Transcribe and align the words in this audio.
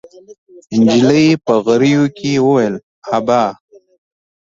نجلۍ 0.85 1.27
په 1.45 1.53
غريو 1.65 2.03
کې 2.17 2.31
وويل: 2.45 2.75
ابا! 3.17 3.43